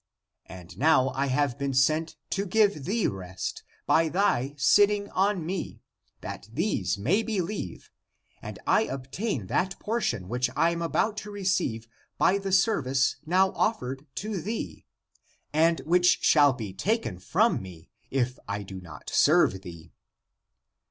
^ 0.01 0.03
And 0.47 0.75
now 0.79 1.09
I 1.09 1.27
have 1.27 1.59
been 1.59 1.75
sent 1.75 2.15
to 2.31 2.47
give 2.47 2.85
thee 2.85 3.05
rest 3.05 3.61
by 3.85 4.09
thy 4.09 4.55
sitting 4.57 5.11
on 5.11 5.45
me, 5.45 5.83
that 6.21 6.49
these 6.51 6.97
may 6.97 7.21
believe 7.21 7.91
and 8.41 8.57
I 8.65 8.85
obtain 8.85 9.45
that 9.45 9.77
portion 9.77 10.27
which 10.27 10.49
I 10.55 10.71
am 10.71 10.81
about 10.81 11.17
to 11.17 11.29
receive 11.29 11.87
by 12.17 12.39
the 12.39 12.51
service 12.51 13.17
now 13.27 13.51
offered 13.51 14.07
to 14.15 14.41
thee, 14.41 14.87
and 15.53 15.81
which 15.81 16.23
shall 16.23 16.51
be 16.53 16.73
taken 16.73 17.19
from 17.19 17.61
me, 17.61 17.91
if 18.09 18.39
I 18.47 18.63
do 18.63 18.81
not 18.81 19.07
serve 19.11 19.61
thee." 19.61 19.91